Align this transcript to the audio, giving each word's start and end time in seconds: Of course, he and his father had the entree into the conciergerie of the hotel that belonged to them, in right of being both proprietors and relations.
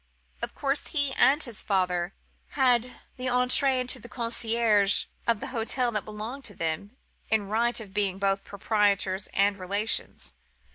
Of 0.41 0.55
course, 0.55 0.87
he 0.87 1.13
and 1.13 1.43
his 1.43 1.61
father 1.61 2.15
had 2.57 3.01
the 3.17 3.29
entree 3.29 3.79
into 3.79 3.99
the 3.99 4.09
conciergerie 4.09 5.05
of 5.27 5.39
the 5.41 5.47
hotel 5.53 5.91
that 5.91 6.05
belonged 6.05 6.45
to 6.45 6.55
them, 6.55 6.97
in 7.29 7.45
right 7.49 7.79
of 7.79 7.93
being 7.93 8.17
both 8.17 8.43
proprietors 8.43 9.27
and 9.31 9.59
relations. 9.59 10.33